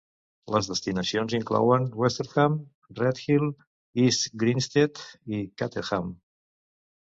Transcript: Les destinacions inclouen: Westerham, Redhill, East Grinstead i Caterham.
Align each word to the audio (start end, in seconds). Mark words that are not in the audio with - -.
Les 0.53 0.67
destinacions 0.69 1.35
inclouen: 1.39 1.85
Westerham, 2.03 2.55
Redhill, 3.01 3.45
East 4.07 4.27
Grinstead 4.45 5.03
i 5.39 5.45
Caterham. 5.63 6.11